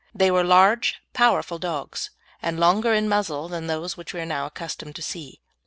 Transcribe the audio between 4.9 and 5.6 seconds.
to see.